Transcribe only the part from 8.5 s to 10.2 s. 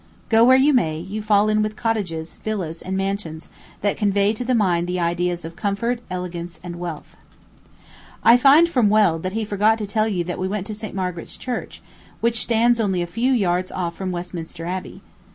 from Weld that he forgot to tell